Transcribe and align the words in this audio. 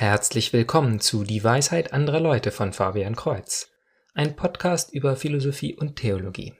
Herzlich 0.00 0.52
willkommen 0.52 1.00
zu 1.00 1.24
Die 1.24 1.42
Weisheit 1.42 1.92
anderer 1.92 2.20
Leute 2.20 2.52
von 2.52 2.72
Fabian 2.72 3.16
Kreuz, 3.16 3.72
ein 4.14 4.36
Podcast 4.36 4.94
über 4.94 5.16
Philosophie 5.16 5.74
und 5.74 5.96
Theologie. 5.96 6.52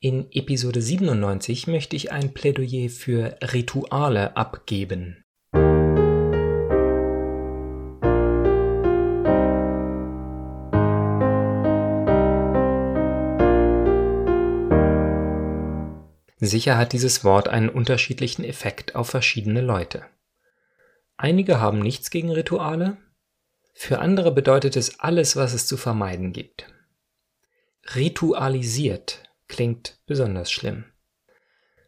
In 0.00 0.30
Episode 0.32 0.82
97 0.82 1.66
möchte 1.66 1.96
ich 1.96 2.12
ein 2.12 2.34
Plädoyer 2.34 2.90
für 2.90 3.38
Rituale 3.40 4.36
abgeben. 4.36 5.24
Sicher 16.38 16.76
hat 16.76 16.92
dieses 16.92 17.24
Wort 17.24 17.48
einen 17.48 17.70
unterschiedlichen 17.70 18.44
Effekt 18.44 18.94
auf 18.94 19.08
verschiedene 19.08 19.62
Leute. 19.62 20.04
Einige 21.16 21.60
haben 21.60 21.80
nichts 21.80 22.10
gegen 22.10 22.30
Rituale, 22.30 22.98
für 23.74 23.98
andere 23.98 24.32
bedeutet 24.32 24.76
es 24.76 25.00
alles, 25.00 25.36
was 25.36 25.52
es 25.52 25.66
zu 25.66 25.76
vermeiden 25.76 26.32
gibt. 26.32 26.66
Ritualisiert 27.94 29.22
klingt 29.48 29.98
besonders 30.06 30.50
schlimm. 30.50 30.84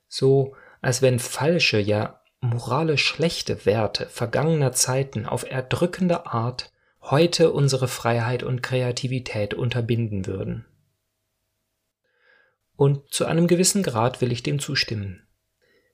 So, 0.06 0.54
als 0.80 1.02
wenn 1.02 1.18
falsche, 1.18 1.78
ja 1.78 2.22
moralisch 2.40 3.04
schlechte 3.04 3.66
Werte 3.66 4.06
vergangener 4.06 4.72
Zeiten 4.72 5.26
auf 5.26 5.50
erdrückende 5.50 6.26
Art 6.26 6.72
heute 7.00 7.52
unsere 7.52 7.88
Freiheit 7.88 8.42
und 8.42 8.62
Kreativität 8.62 9.54
unterbinden 9.54 10.26
würden. 10.26 10.66
Und 12.76 13.12
zu 13.12 13.24
einem 13.26 13.48
gewissen 13.48 13.82
Grad 13.82 14.20
will 14.20 14.30
ich 14.30 14.42
dem 14.42 14.60
zustimmen. 14.60 15.27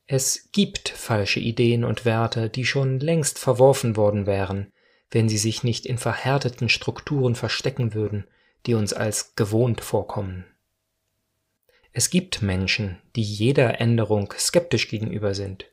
Es 0.07 0.51
gibt 0.53 0.91
falsche 0.91 1.41
Ideen 1.41 1.85
und 1.85 2.05
Werte, 2.05 2.51
die 2.51 2.67
schon 2.67 3.01
längst 3.01 3.39
verworfen 3.39 3.97
worden 3.97 4.27
wären, 4.27 4.73
wenn 5.11 5.29
sie 5.29 5.39
sich 5.39 5.63
nicht 5.63 5.87
in 5.87 5.97
verhärteten 5.97 6.69
Strukturen 6.69 7.35
verstecken 7.35 7.95
würden, 7.95 8.27
die 8.67 8.75
uns 8.75 8.93
als 8.93 9.35
gewohnt 9.35 9.81
vorkommen. 9.81 10.45
Es 11.93 12.11
gibt 12.11 12.43
Menschen, 12.43 13.01
die 13.15 13.23
jeder 13.23 13.81
Änderung 13.81 14.35
skeptisch 14.37 14.89
gegenüber 14.89 15.35
sind, 15.35 15.67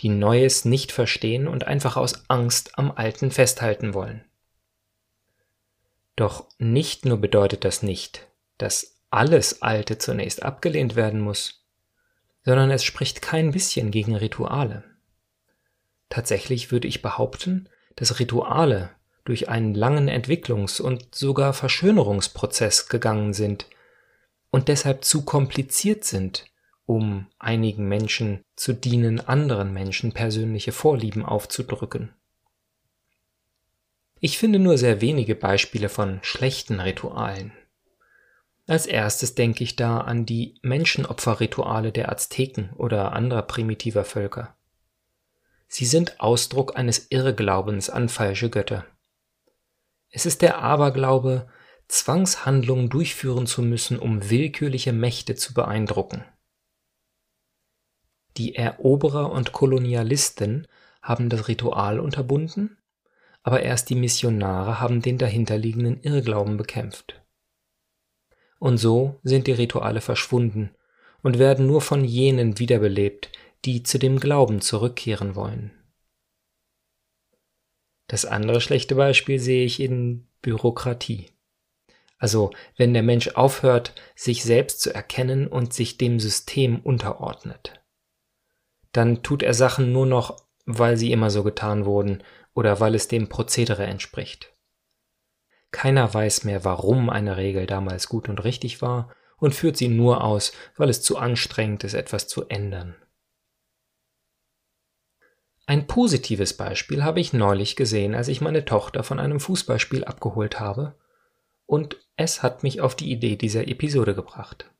die 0.00 0.08
Neues 0.08 0.64
nicht 0.64 0.92
verstehen 0.92 1.48
und 1.48 1.64
einfach 1.64 1.96
aus 1.96 2.24
Angst 2.28 2.78
am 2.78 2.92
Alten 2.92 3.30
festhalten 3.30 3.92
wollen. 3.92 4.24
Doch 6.14 6.46
nicht 6.58 7.04
nur 7.04 7.18
bedeutet 7.18 7.64
das 7.64 7.82
nicht, 7.82 8.26
dass 8.58 9.00
alles 9.10 9.60
Alte 9.62 9.98
zunächst 9.98 10.42
abgelehnt 10.42 10.96
werden 10.96 11.20
muss, 11.20 11.65
sondern 12.46 12.70
es 12.70 12.84
spricht 12.84 13.20
kein 13.20 13.50
bisschen 13.50 13.90
gegen 13.90 14.14
Rituale. 14.14 14.84
Tatsächlich 16.08 16.70
würde 16.70 16.86
ich 16.86 17.02
behaupten, 17.02 17.68
dass 17.96 18.20
Rituale 18.20 18.90
durch 19.24 19.48
einen 19.48 19.74
langen 19.74 20.08
Entwicklungs- 20.08 20.80
und 20.80 21.12
sogar 21.12 21.52
Verschönerungsprozess 21.52 22.88
gegangen 22.88 23.34
sind 23.34 23.66
und 24.50 24.68
deshalb 24.68 25.04
zu 25.04 25.24
kompliziert 25.24 26.04
sind, 26.04 26.46
um 26.86 27.26
einigen 27.40 27.88
Menschen 27.88 28.44
zu 28.54 28.72
dienen, 28.72 29.18
anderen 29.18 29.72
Menschen 29.72 30.12
persönliche 30.12 30.70
Vorlieben 30.70 31.24
aufzudrücken. 31.24 32.14
Ich 34.20 34.38
finde 34.38 34.60
nur 34.60 34.78
sehr 34.78 35.00
wenige 35.00 35.34
Beispiele 35.34 35.88
von 35.88 36.20
schlechten 36.22 36.78
Ritualen. 36.78 37.50
Als 38.66 38.86
erstes 38.86 39.36
denke 39.36 39.62
ich 39.62 39.76
da 39.76 40.00
an 40.00 40.26
die 40.26 40.58
Menschenopferrituale 40.62 41.92
der 41.92 42.10
Azteken 42.10 42.70
oder 42.74 43.12
anderer 43.12 43.42
primitiver 43.42 44.04
Völker. 44.04 44.56
Sie 45.68 45.84
sind 45.84 46.20
Ausdruck 46.20 46.76
eines 46.76 47.10
Irrglaubens 47.10 47.90
an 47.90 48.08
falsche 48.08 48.50
Götter. 48.50 48.84
Es 50.10 50.26
ist 50.26 50.42
der 50.42 50.58
Aberglaube, 50.58 51.48
Zwangshandlungen 51.88 52.88
durchführen 52.88 53.46
zu 53.46 53.62
müssen, 53.62 53.98
um 53.98 54.30
willkürliche 54.30 54.92
Mächte 54.92 55.36
zu 55.36 55.54
beeindrucken. 55.54 56.24
Die 58.36 58.56
Eroberer 58.56 59.30
und 59.30 59.52
Kolonialisten 59.52 60.66
haben 61.02 61.28
das 61.28 61.46
Ritual 61.46 62.00
unterbunden, 62.00 62.78
aber 63.44 63.62
erst 63.62 63.90
die 63.90 63.94
Missionare 63.94 64.80
haben 64.80 65.02
den 65.02 65.18
dahinterliegenden 65.18 66.02
Irrglauben 66.02 66.56
bekämpft. 66.56 67.22
Und 68.58 68.78
so 68.78 69.18
sind 69.22 69.46
die 69.46 69.52
Rituale 69.52 70.00
verschwunden 70.00 70.70
und 71.22 71.38
werden 71.38 71.66
nur 71.66 71.80
von 71.80 72.04
jenen 72.04 72.58
wiederbelebt, 72.58 73.30
die 73.64 73.82
zu 73.82 73.98
dem 73.98 74.18
Glauben 74.20 74.60
zurückkehren 74.60 75.34
wollen. 75.34 75.72
Das 78.06 78.24
andere 78.24 78.60
schlechte 78.60 78.94
Beispiel 78.94 79.38
sehe 79.38 79.64
ich 79.64 79.80
in 79.80 80.28
Bürokratie. 80.40 81.30
Also 82.18 82.50
wenn 82.76 82.94
der 82.94 83.02
Mensch 83.02 83.28
aufhört, 83.28 83.94
sich 84.14 84.44
selbst 84.44 84.80
zu 84.80 84.94
erkennen 84.94 85.48
und 85.48 85.74
sich 85.74 85.98
dem 85.98 86.18
System 86.20 86.80
unterordnet. 86.80 87.80
Dann 88.92 89.22
tut 89.22 89.42
er 89.42 89.52
Sachen 89.52 89.92
nur 89.92 90.06
noch, 90.06 90.36
weil 90.64 90.96
sie 90.96 91.12
immer 91.12 91.30
so 91.30 91.42
getan 91.42 91.84
wurden 91.84 92.22
oder 92.54 92.80
weil 92.80 92.94
es 92.94 93.08
dem 93.08 93.28
Prozedere 93.28 93.84
entspricht. 93.84 94.55
Keiner 95.76 96.14
weiß 96.14 96.44
mehr, 96.44 96.64
warum 96.64 97.10
eine 97.10 97.36
Regel 97.36 97.66
damals 97.66 98.08
gut 98.08 98.30
und 98.30 98.42
richtig 98.44 98.80
war 98.80 99.14
und 99.36 99.54
führt 99.54 99.76
sie 99.76 99.88
nur 99.88 100.24
aus, 100.24 100.52
weil 100.78 100.88
es 100.88 101.02
zu 101.02 101.18
anstrengend 101.18 101.84
ist, 101.84 101.92
etwas 101.92 102.26
zu 102.28 102.48
ändern. 102.48 102.94
Ein 105.66 105.86
positives 105.86 106.56
Beispiel 106.56 107.04
habe 107.04 107.20
ich 107.20 107.34
neulich 107.34 107.76
gesehen, 107.76 108.14
als 108.14 108.28
ich 108.28 108.40
meine 108.40 108.64
Tochter 108.64 109.02
von 109.02 109.20
einem 109.20 109.38
Fußballspiel 109.38 110.04
abgeholt 110.04 110.60
habe, 110.60 110.98
und 111.66 111.98
es 112.16 112.42
hat 112.42 112.62
mich 112.62 112.80
auf 112.80 112.94
die 112.94 113.12
Idee 113.12 113.36
dieser 113.36 113.68
Episode 113.68 114.14
gebracht. 114.14 114.72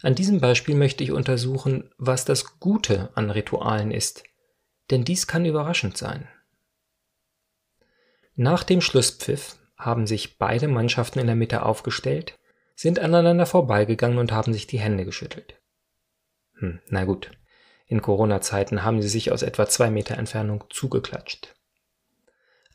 An 0.00 0.14
diesem 0.14 0.40
Beispiel 0.40 0.74
möchte 0.74 1.04
ich 1.04 1.12
untersuchen, 1.12 1.92
was 1.98 2.24
das 2.24 2.60
Gute 2.60 3.10
an 3.14 3.30
Ritualen 3.30 3.90
ist, 3.90 4.24
denn 4.90 5.04
dies 5.04 5.26
kann 5.26 5.44
überraschend 5.44 5.98
sein. 5.98 6.26
Nach 8.36 8.64
dem 8.64 8.80
Schlusspfiff 8.80 9.58
haben 9.76 10.06
sich 10.06 10.38
beide 10.38 10.68
Mannschaften 10.68 11.18
in 11.18 11.26
der 11.26 11.36
Mitte 11.36 11.62
aufgestellt, 11.62 12.38
sind 12.74 12.98
aneinander 12.98 13.46
vorbeigegangen 13.46 14.18
und 14.18 14.32
haben 14.32 14.52
sich 14.52 14.66
die 14.66 14.78
Hände 14.78 15.04
geschüttelt. 15.04 15.60
Hm, 16.58 16.80
na 16.88 17.04
gut. 17.04 17.30
In 17.86 18.02
Corona-Zeiten 18.02 18.82
haben 18.82 19.00
sie 19.00 19.08
sich 19.08 19.30
aus 19.30 19.42
etwa 19.42 19.68
zwei 19.68 19.90
Meter 19.90 20.18
Entfernung 20.18 20.64
zugeklatscht. 20.70 21.54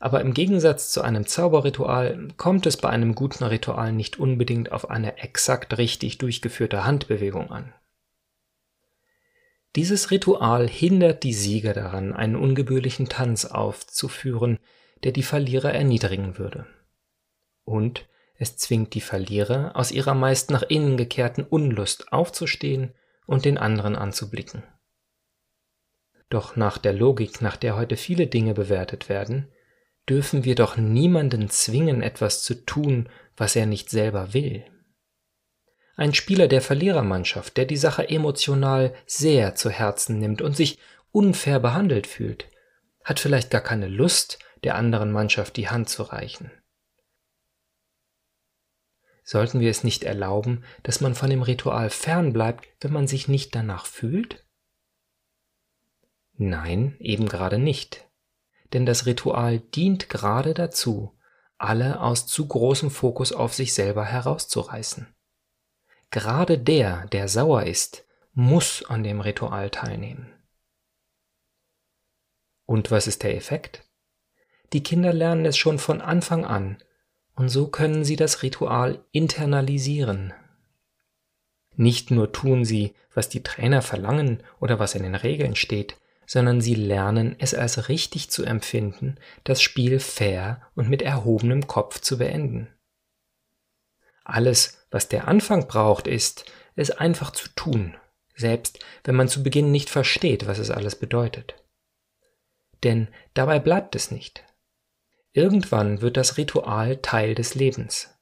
Aber 0.00 0.20
im 0.20 0.34
Gegensatz 0.34 0.90
zu 0.90 1.02
einem 1.02 1.26
Zauberritual 1.26 2.28
kommt 2.36 2.66
es 2.66 2.76
bei 2.76 2.88
einem 2.88 3.14
guten 3.14 3.44
Ritual 3.44 3.92
nicht 3.92 4.18
unbedingt 4.18 4.72
auf 4.72 4.90
eine 4.90 5.18
exakt 5.18 5.78
richtig 5.78 6.18
durchgeführte 6.18 6.84
Handbewegung 6.84 7.50
an. 7.52 7.72
Dieses 9.76 10.10
Ritual 10.10 10.68
hindert 10.68 11.22
die 11.22 11.34
Sieger 11.34 11.72
daran, 11.72 12.12
einen 12.12 12.36
ungebührlichen 12.36 13.08
Tanz 13.08 13.44
aufzuführen, 13.44 14.58
der 15.04 15.12
die 15.12 15.22
Verlierer 15.22 15.72
erniedrigen 15.72 16.36
würde 16.36 16.66
und 17.64 18.06
es 18.36 18.56
zwingt 18.56 18.94
die 18.94 19.00
Verlierer, 19.00 19.76
aus 19.76 19.92
ihrer 19.92 20.14
meist 20.14 20.50
nach 20.50 20.62
innen 20.62 20.96
gekehrten 20.96 21.44
Unlust 21.44 22.12
aufzustehen 22.12 22.92
und 23.26 23.44
den 23.44 23.58
anderen 23.58 23.94
anzublicken. 23.94 24.64
Doch 26.28 26.56
nach 26.56 26.78
der 26.78 26.92
Logik, 26.92 27.42
nach 27.42 27.56
der 27.56 27.76
heute 27.76 27.96
viele 27.96 28.26
Dinge 28.26 28.54
bewertet 28.54 29.08
werden, 29.08 29.48
dürfen 30.08 30.44
wir 30.44 30.54
doch 30.54 30.76
niemanden 30.76 31.48
zwingen, 31.50 32.02
etwas 32.02 32.42
zu 32.42 32.54
tun, 32.66 33.08
was 33.36 33.54
er 33.54 33.66
nicht 33.66 33.90
selber 33.90 34.34
will. 34.34 34.64
Ein 35.94 36.14
Spieler 36.14 36.48
der 36.48 36.62
Verlierermannschaft, 36.62 37.56
der 37.56 37.66
die 37.66 37.76
Sache 37.76 38.08
emotional 38.08 38.94
sehr 39.06 39.54
zu 39.54 39.70
Herzen 39.70 40.18
nimmt 40.18 40.40
und 40.40 40.56
sich 40.56 40.78
unfair 41.12 41.60
behandelt 41.60 42.06
fühlt, 42.06 42.48
hat 43.04 43.20
vielleicht 43.20 43.50
gar 43.50 43.60
keine 43.60 43.88
Lust, 43.88 44.38
der 44.64 44.76
anderen 44.76 45.12
Mannschaft 45.12 45.56
die 45.56 45.68
Hand 45.68 45.88
zu 45.88 46.02
reichen. 46.02 46.50
Sollten 49.32 49.60
wir 49.60 49.70
es 49.70 49.82
nicht 49.82 50.04
erlauben, 50.04 50.62
dass 50.82 51.00
man 51.00 51.14
von 51.14 51.30
dem 51.30 51.40
Ritual 51.40 51.88
fernbleibt, 51.88 52.68
wenn 52.80 52.92
man 52.92 53.06
sich 53.06 53.28
nicht 53.28 53.54
danach 53.54 53.86
fühlt? 53.86 54.44
Nein, 56.34 56.96
eben 56.98 57.30
gerade 57.30 57.56
nicht. 57.56 58.06
Denn 58.74 58.84
das 58.84 59.06
Ritual 59.06 59.58
dient 59.58 60.10
gerade 60.10 60.52
dazu, 60.52 61.18
alle 61.56 62.02
aus 62.02 62.26
zu 62.26 62.46
großem 62.46 62.90
Fokus 62.90 63.32
auf 63.32 63.54
sich 63.54 63.72
selber 63.72 64.04
herauszureißen. 64.04 65.06
Gerade 66.10 66.58
der, 66.58 67.06
der 67.06 67.26
sauer 67.26 67.62
ist, 67.62 68.06
muss 68.34 68.84
an 68.84 69.02
dem 69.02 69.22
Ritual 69.22 69.70
teilnehmen. 69.70 70.30
Und 72.66 72.90
was 72.90 73.06
ist 73.06 73.22
der 73.22 73.34
Effekt? 73.34 73.88
Die 74.74 74.82
Kinder 74.82 75.14
lernen 75.14 75.46
es 75.46 75.56
schon 75.56 75.78
von 75.78 76.02
Anfang 76.02 76.44
an, 76.44 76.82
und 77.42 77.48
so 77.48 77.66
können 77.66 78.04
sie 78.04 78.14
das 78.14 78.44
Ritual 78.44 79.04
internalisieren. 79.10 80.32
Nicht 81.74 82.12
nur 82.12 82.30
tun 82.30 82.64
sie, 82.64 82.94
was 83.12 83.28
die 83.28 83.42
Trainer 83.42 83.82
verlangen 83.82 84.44
oder 84.60 84.78
was 84.78 84.94
in 84.94 85.02
den 85.02 85.16
Regeln 85.16 85.56
steht, 85.56 85.96
sondern 86.24 86.60
sie 86.60 86.76
lernen 86.76 87.34
es 87.40 87.52
als 87.52 87.88
richtig 87.88 88.30
zu 88.30 88.44
empfinden, 88.44 89.16
das 89.42 89.60
Spiel 89.60 89.98
fair 89.98 90.62
und 90.76 90.88
mit 90.88 91.02
erhobenem 91.02 91.66
Kopf 91.66 92.00
zu 92.00 92.18
beenden. 92.18 92.68
Alles, 94.22 94.86
was 94.92 95.08
der 95.08 95.26
Anfang 95.26 95.66
braucht, 95.66 96.06
ist, 96.06 96.44
es 96.76 96.92
einfach 96.92 97.32
zu 97.32 97.48
tun, 97.56 97.96
selbst 98.36 98.78
wenn 99.02 99.16
man 99.16 99.26
zu 99.26 99.42
Beginn 99.42 99.72
nicht 99.72 99.90
versteht, 99.90 100.46
was 100.46 100.58
es 100.58 100.70
alles 100.70 100.94
bedeutet. 100.94 101.56
Denn 102.84 103.08
dabei 103.34 103.58
bleibt 103.58 103.96
es 103.96 104.12
nicht. 104.12 104.44
Irgendwann 105.32 106.00
wird 106.02 106.16
das 106.16 106.36
Ritual 106.36 106.98
Teil 106.98 107.34
des 107.34 107.54
Lebens. 107.54 108.18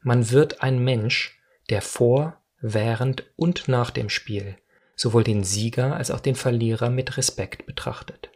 Man 0.00 0.30
wird 0.30 0.62
ein 0.62 0.78
Mensch, 0.82 1.40
der 1.70 1.82
vor, 1.82 2.42
während 2.60 3.24
und 3.36 3.68
nach 3.68 3.90
dem 3.90 4.08
Spiel 4.08 4.56
sowohl 4.98 5.22
den 5.22 5.44
Sieger 5.44 5.94
als 5.94 6.10
auch 6.10 6.20
den 6.20 6.34
Verlierer 6.34 6.90
mit 6.90 7.16
Respekt 7.16 7.66
betrachtet. 7.66 8.30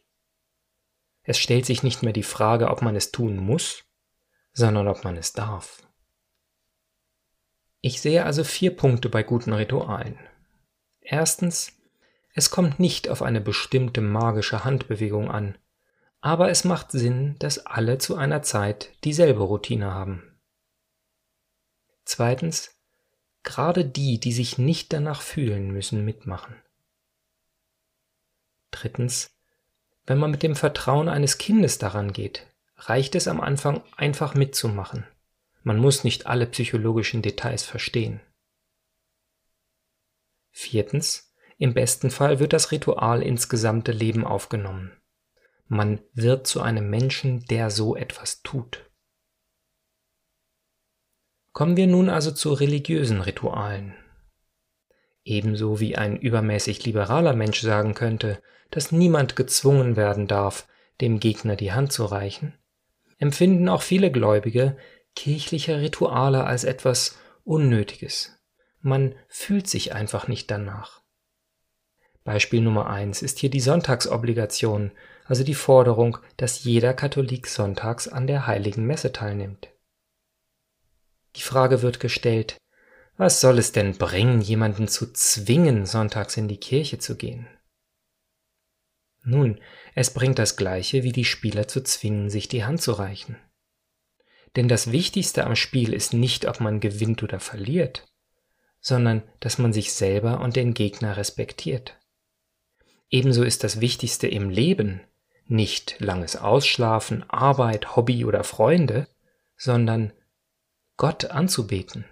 Es 1.25 1.39
stellt 1.39 1.67
sich 1.67 1.83
nicht 1.83 2.03
mehr 2.03 2.13
die 2.13 2.23
Frage, 2.23 2.71
ob 2.71 2.83
man 2.83 2.95
es 2.95 3.11
tun 3.11 3.37
muss, 3.37 3.85
sondern 4.53 4.87
ob 4.87 5.03
man 5.03 5.17
es 5.17 5.33
darf. 5.33 5.87
Ich 7.81 8.01
sehe 8.01 8.25
also 8.25 8.45
vier 8.45 8.77
Punkte 8.77 9.09
bei 9.09 9.25
guten 9.25 9.53
Ritualen. 9.53 10.19
Erstens, 11.01 11.73
es 12.33 12.51
kommt 12.51 12.79
nicht 12.79 13.09
auf 13.09 13.23
eine 13.23 13.41
bestimmte 13.41 14.01
magische 14.01 14.65
Handbewegung 14.65 15.31
an, 15.31 15.59
aber 16.23 16.51
es 16.51 16.63
macht 16.63 16.93
Sinn, 16.93 17.37
dass 17.41 17.67
alle 17.67 17.99
zu 17.99 18.17
einer 18.17 18.43
Zeit 18.43 18.91
dieselbe 19.03 19.43
Routine 19.43 19.93
haben. 19.93 20.23
Zweitens, 22.05 22.79
gerade 23.43 23.85
die, 23.85 24.21
die 24.21 24.33
sich 24.33 24.57
nicht 24.57 24.93
danach 24.93 25.21
fühlen, 25.21 25.73
müssen 25.73 26.05
mitmachen. 26.05 26.55
Drittens, 28.71 29.37
wenn 30.07 30.19
man 30.19 30.31
mit 30.31 30.45
dem 30.45 30.55
Vertrauen 30.55 31.09
eines 31.09 31.39
Kindes 31.39 31.79
daran 31.79 32.13
geht, 32.13 32.47
reicht 32.77 33.17
es 33.17 33.27
am 33.27 33.41
Anfang 33.41 33.83
einfach 33.97 34.35
mitzumachen. 34.35 35.05
Man 35.65 35.79
muss 35.79 36.05
nicht 36.05 36.27
alle 36.27 36.47
psychologischen 36.47 37.23
Details 37.23 37.65
verstehen. 37.65 38.21
Viertens, 40.51 41.33
im 41.59 41.75
besten 41.75 42.11
Fall 42.11 42.39
wird 42.39 42.53
das 42.53 42.71
Ritual 42.71 43.23
ins 43.23 43.49
gesamte 43.49 43.91
Leben 43.91 44.25
aufgenommen. 44.25 44.93
Man 45.75 46.01
wird 46.13 46.47
zu 46.47 46.61
einem 46.61 46.91
Menschen, 46.91 47.47
der 47.47 47.71
so 47.71 47.97
etwas 47.97 48.43
tut. 48.43 48.91
Kommen 51.55 51.79
wir 51.79 51.87
nun 51.87 52.11
also 52.11 52.31
zu 52.31 52.53
religiösen 52.53 53.23
Ritualen. 53.23 53.95
Ebenso 55.25 55.81
wie 55.81 55.97
ein 55.97 56.19
übermäßig 56.19 56.85
liberaler 56.85 57.33
Mensch 57.33 57.63
sagen 57.63 57.95
könnte, 57.95 58.43
dass 58.71 58.93
niemand 58.93 59.35
gezwungen 59.35 59.97
werden 59.97 60.27
darf, 60.27 60.69
dem 61.01 61.21
Gegner 61.21 61.57
die 61.57 61.73
Hand 61.73 61.91
zu 61.91 62.05
reichen, 62.05 62.53
empfinden 63.17 63.71
auch 63.71 63.81
viele 63.81 64.13
Gläubige 64.13 64.77
kirchliche 65.17 65.81
Rituale 65.81 66.45
als 66.45 66.65
etwas 66.65 67.17
Unnötiges. 67.45 68.39
Man 68.81 69.15
fühlt 69.27 69.69
sich 69.69 69.95
einfach 69.95 70.29
nicht 70.29 70.51
danach. 70.51 71.02
Beispiel 72.25 72.61
Nummer 72.61 72.89
eins 72.89 73.23
ist 73.23 73.39
hier 73.39 73.51
die 73.51 73.61
Sonntagsobligation, 73.61 74.93
also 75.25 75.45
die 75.45 75.55
Forderung, 75.55 76.19
dass 76.37 76.65
jeder 76.65 76.95
Katholik 76.95 77.47
sonntags 77.47 78.09
an 78.09 78.27
der 78.27 78.47
heiligen 78.47 78.87
Messe 78.87 79.13
teilnimmt. 79.13 79.69
Die 81.37 81.43
Frage 81.43 81.83
wird 81.83 82.01
gestellt, 82.01 82.57
was 83.17 83.41
soll 83.41 83.59
es 83.59 83.73
denn 83.73 83.97
bringen, 83.99 84.41
jemanden 84.41 84.89
zu 84.89 85.13
zwingen, 85.13 85.87
sonntags 85.87 86.37
in 86.37 86.49
die 86.49 86.59
Kirche 86.59 86.99
zu 86.99 87.17
gehen? 87.17 87.47
Nun, 89.25 89.61
es 89.95 90.13
bringt 90.13 90.39
das 90.39 90.57
gleiche, 90.57 91.03
wie 91.03 91.13
die 91.13 91.25
Spieler 91.25 91.69
zu 91.69 91.83
zwingen, 91.83 92.31
sich 92.31 92.49
die 92.49 92.65
Hand 92.65 92.83
zu 92.83 92.93
reichen. 92.93 93.37
Denn 94.57 94.69
das 94.69 94.93
Wichtigste 94.93 95.45
am 95.45 95.57
Spiel 95.57 95.93
ist 95.93 96.13
nicht, 96.13 96.47
ob 96.47 96.61
man 96.61 96.81
gewinnt 96.81 97.23
oder 97.23 97.41
verliert, 97.41 98.07
sondern 98.81 99.23
dass 99.41 99.59
man 99.59 99.73
sich 99.73 99.93
selber 99.93 100.41
und 100.41 100.57
den 100.57 100.75
Gegner 100.75 101.17
respektiert. 101.17 101.99
Ebenso 103.13 103.45
ist 103.45 103.63
das 103.63 103.81
Wichtigste 103.81 104.27
im 104.27 104.49
Leben 104.49 105.03
nicht 105.47 106.01
langes 106.01 106.35
Ausschlafen, 106.35 107.29
Arbeit, 107.29 107.95
Hobby 107.95 108.25
oder 108.25 108.43
Freunde, 108.43 109.07
sondern 109.55 110.15
Gott 110.97 111.27
anzubeten. 111.27 112.07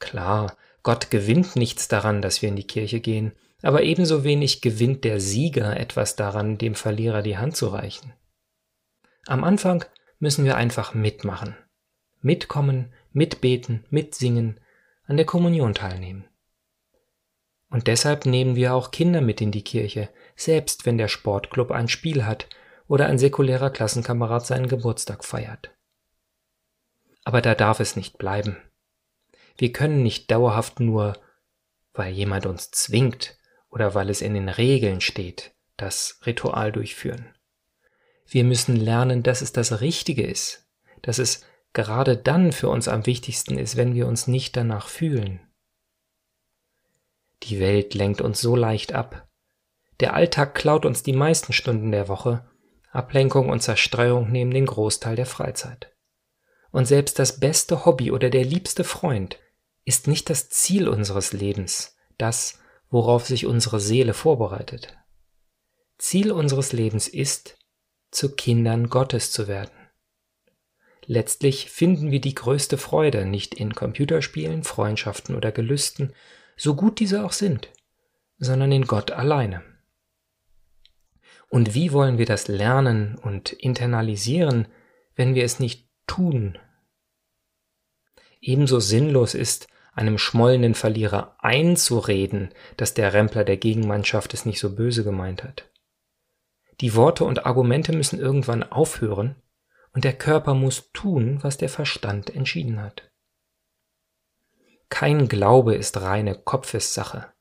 Klar, 0.00 0.56
Gott 0.82 1.12
gewinnt 1.12 1.54
nichts 1.54 1.86
daran, 1.86 2.20
dass 2.20 2.42
wir 2.42 2.48
in 2.48 2.56
die 2.56 2.66
Kirche 2.66 2.98
gehen, 2.98 3.30
aber 3.62 3.84
ebenso 3.84 4.24
wenig 4.24 4.60
gewinnt 4.60 5.04
der 5.04 5.20
Sieger 5.20 5.78
etwas 5.78 6.16
daran, 6.16 6.58
dem 6.58 6.74
Verlierer 6.74 7.22
die 7.22 7.38
Hand 7.38 7.56
zu 7.56 7.68
reichen. 7.68 8.12
Am 9.26 9.44
Anfang 9.44 9.84
müssen 10.18 10.44
wir 10.44 10.56
einfach 10.56 10.94
mitmachen, 10.94 11.56
mitkommen, 12.20 12.92
mitbeten, 13.12 13.86
mitsingen, 13.88 14.58
an 15.04 15.16
der 15.16 15.26
Kommunion 15.26 15.74
teilnehmen. 15.74 16.24
Und 17.72 17.86
deshalb 17.86 18.26
nehmen 18.26 18.54
wir 18.54 18.74
auch 18.74 18.90
Kinder 18.90 19.22
mit 19.22 19.40
in 19.40 19.50
die 19.50 19.64
Kirche, 19.64 20.10
selbst 20.36 20.84
wenn 20.84 20.98
der 20.98 21.08
Sportclub 21.08 21.70
ein 21.70 21.88
Spiel 21.88 22.26
hat 22.26 22.46
oder 22.86 23.06
ein 23.06 23.16
säkulärer 23.18 23.70
Klassenkamerad 23.70 24.44
seinen 24.44 24.68
Geburtstag 24.68 25.24
feiert. 25.24 25.70
Aber 27.24 27.40
da 27.40 27.54
darf 27.54 27.80
es 27.80 27.96
nicht 27.96 28.18
bleiben. 28.18 28.58
Wir 29.56 29.72
können 29.72 30.02
nicht 30.02 30.30
dauerhaft 30.30 30.80
nur, 30.80 31.14
weil 31.94 32.12
jemand 32.12 32.44
uns 32.44 32.70
zwingt 32.72 33.38
oder 33.70 33.94
weil 33.94 34.10
es 34.10 34.20
in 34.20 34.34
den 34.34 34.50
Regeln 34.50 35.00
steht, 35.00 35.54
das 35.78 36.20
Ritual 36.26 36.72
durchführen. 36.72 37.34
Wir 38.26 38.44
müssen 38.44 38.76
lernen, 38.76 39.22
dass 39.22 39.40
es 39.40 39.52
das 39.52 39.80
Richtige 39.80 40.26
ist, 40.26 40.68
dass 41.00 41.18
es 41.18 41.46
gerade 41.72 42.18
dann 42.18 42.52
für 42.52 42.68
uns 42.68 42.86
am 42.86 43.06
wichtigsten 43.06 43.56
ist, 43.56 43.76
wenn 43.76 43.94
wir 43.94 44.06
uns 44.08 44.26
nicht 44.26 44.58
danach 44.58 44.88
fühlen. 44.88 45.40
Die 47.44 47.60
Welt 47.60 47.94
lenkt 47.94 48.20
uns 48.20 48.40
so 48.40 48.56
leicht 48.56 48.92
ab. 48.92 49.28
Der 50.00 50.14
Alltag 50.14 50.54
klaut 50.54 50.84
uns 50.84 51.02
die 51.02 51.12
meisten 51.12 51.52
Stunden 51.52 51.92
der 51.92 52.08
Woche, 52.08 52.48
Ablenkung 52.92 53.48
und 53.48 53.62
Zerstreuung 53.62 54.30
nehmen 54.30 54.50
den 54.50 54.66
Großteil 54.66 55.16
der 55.16 55.26
Freizeit. 55.26 55.92
Und 56.70 56.86
selbst 56.86 57.18
das 57.18 57.40
beste 57.40 57.84
Hobby 57.84 58.10
oder 58.10 58.28
der 58.28 58.44
liebste 58.44 58.84
Freund 58.84 59.38
ist 59.84 60.08
nicht 60.08 60.28
das 60.28 60.50
Ziel 60.50 60.88
unseres 60.88 61.32
Lebens, 61.32 61.96
das, 62.18 62.60
worauf 62.90 63.26
sich 63.26 63.46
unsere 63.46 63.80
Seele 63.80 64.14
vorbereitet. 64.14 64.96
Ziel 65.98 66.32
unseres 66.32 66.72
Lebens 66.72 67.08
ist, 67.08 67.58
zu 68.10 68.34
Kindern 68.34 68.88
Gottes 68.88 69.32
zu 69.32 69.48
werden. 69.48 69.72
Letztlich 71.06 71.70
finden 71.70 72.10
wir 72.10 72.20
die 72.20 72.34
größte 72.34 72.76
Freude 72.76 73.24
nicht 73.24 73.54
in 73.54 73.74
Computerspielen, 73.74 74.62
Freundschaften 74.62 75.34
oder 75.34 75.50
Gelüsten, 75.50 76.12
so 76.62 76.76
gut 76.76 77.00
diese 77.00 77.24
auch 77.24 77.32
sind, 77.32 77.70
sondern 78.38 78.70
in 78.70 78.86
Gott 78.86 79.10
alleine. 79.10 79.64
Und 81.48 81.74
wie 81.74 81.92
wollen 81.92 82.18
wir 82.18 82.26
das 82.26 82.46
lernen 82.46 83.16
und 83.16 83.52
internalisieren, 83.52 84.68
wenn 85.16 85.34
wir 85.34 85.42
es 85.42 85.58
nicht 85.58 85.88
tun. 86.06 86.56
Ebenso 88.40 88.78
sinnlos 88.78 89.34
ist, 89.34 89.66
einem 89.92 90.18
schmollenden 90.18 90.74
Verlierer 90.74 91.36
einzureden, 91.40 92.54
dass 92.76 92.94
der 92.94 93.12
Rempler 93.12 93.42
der 93.42 93.56
Gegenmannschaft 93.56 94.32
es 94.32 94.46
nicht 94.46 94.60
so 94.60 94.74
böse 94.76 95.02
gemeint 95.02 95.42
hat. 95.42 95.68
Die 96.80 96.94
Worte 96.94 97.24
und 97.24 97.44
Argumente 97.44 97.92
müssen 97.92 98.20
irgendwann 98.20 98.62
aufhören 98.62 99.34
und 99.92 100.04
der 100.04 100.14
Körper 100.14 100.54
muss 100.54 100.92
tun, 100.92 101.40
was 101.42 101.58
der 101.58 101.68
Verstand 101.68 102.30
entschieden 102.30 102.80
hat. 102.80 103.11
Kein 104.92 105.28
Glaube 105.28 105.74
ist 105.74 106.00
reine 106.00 106.34
Kopfessache. 106.34 107.32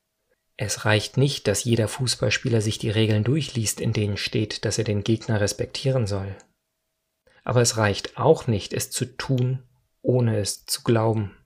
Es 0.58 0.86
reicht 0.86 1.17
nicht, 1.17 1.48
dass 1.48 1.63
jeder 1.63 1.88
Fußballspieler 1.88 2.62
sich 2.62 2.77
die 2.79 2.89
Regeln 2.89 3.24
durchliest, 3.24 3.81
in 3.81 3.93
denen 3.93 4.17
steht, 4.17 4.65
dass 4.65 4.77
er 4.77 4.84
den 4.84 5.03
Gegner 5.03 5.41
respektieren 5.41 6.08
soll 6.08 6.36
aber 7.43 7.62
es 7.62 7.77
reicht 7.77 8.17
auch 8.17 8.48
nicht, 8.48 8.74
es 8.74 8.91
zu 8.91 9.05
tun, 9.05 9.63
ohne 10.01 10.38
es 10.38 10.65
zu 10.65 10.84
glauben. 10.84 11.38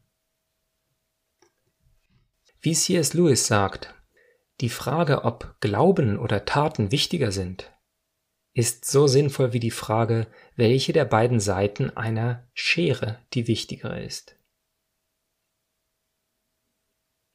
Wie 2.59 2.73
C.S. 2.73 3.13
Lewis 3.13 3.47
sagt, 3.47 3.93
die 4.61 4.69
Frage, 4.69 5.23
ob 5.23 5.55
Glauben 5.59 6.17
oder 6.17 6.45
Taten 6.45 6.91
wichtiger 6.91 7.31
sind, 7.31 7.71
ist 8.53 8.85
so 8.85 9.07
sinnvoll 9.07 9.53
wie 9.53 9.59
die 9.59 9.71
Frage, 9.71 10.27
welche 10.55 10.93
der 10.93 11.05
beiden 11.05 11.39
Seiten 11.39 11.95
einer 11.95 12.47
Schere 12.53 13.19
die 13.33 13.47
wichtigere 13.47 14.01
ist. 14.01 14.37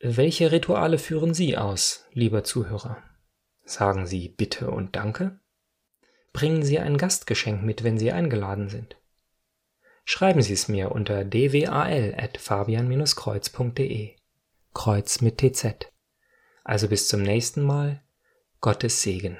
Welche 0.02 0.50
Rituale 0.50 0.97
führen 0.97 1.35
Sie 1.35 1.59
aus, 1.59 2.07
lieber 2.14 2.42
Zuhörer? 2.42 3.02
Sagen 3.66 4.07
Sie 4.07 4.30
Bitte 4.30 4.71
und 4.71 4.97
Danke? 4.97 5.38
Bringen 6.33 6.62
Sie 6.62 6.78
ein 6.78 6.97
Gastgeschenk 6.97 7.62
mit, 7.62 7.85
wenn 7.85 7.99
Sie 7.99 8.11
eingeladen 8.11 8.71
sind. 8.71 8.97
Schreiben 10.07 10.40
Sie 10.40 10.54
es 10.54 10.69
mir 10.69 10.92
unter 10.92 11.26
dwal@fabian-kreuz.de. 11.26 14.16
Kreuz 14.73 15.21
mit 15.21 15.37
TZ. 15.37 15.92
Also 16.64 16.88
bis 16.88 17.07
zum 17.07 17.21
nächsten 17.21 17.62
Mal. 17.62 18.02
Gottes 18.62 19.02
Segen. 19.02 19.37